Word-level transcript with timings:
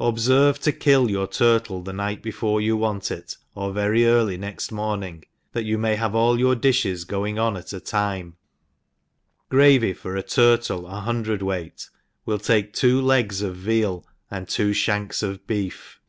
Obferve 0.00 0.58
to 0.58 0.72
kill 0.72 1.08
your 1.08 1.28
turtle 1.28 1.82
the 1.84 1.92
night 1.92 2.20
before 2.20 2.60
you 2.60 2.76
want 2.76 3.12
it, 3.12 3.36
or 3.54 3.72
very 3.72 4.06
early 4.06 4.36
next 4.36 4.72
morning, 4.72 5.24
that 5.52 5.62
you 5.62 5.78
may 5.78 5.94
have 5.94 6.16
all 6.16 6.36
your 6.36 6.56
diiheg 6.56 6.64
ENGLISH 6.64 6.82
HOUSE 6.82 6.82
KEEPER. 6.82 6.86
19 6.86 6.94
diihes 6.98 7.06
going 7.06 7.38
on 7.38 7.56
at 7.56 7.72
a 7.72 7.78
tinae. 7.80 8.32
Gravy 9.50 9.92
for 9.92 10.16
a 10.16 10.22
tiytle 10.24 10.84
a 10.92 10.98
hundred 11.02 11.42
weight, 11.42 11.88
will 12.26 12.40
take 12.40 12.72
two 12.72 13.00
legs 13.00 13.40
of 13.40 13.56
veal^ 13.56 14.02
add 14.32 14.48
two 14.48 14.72
(hank$ 14.72 15.22
of 15.22 15.46
beef. 15.46 16.00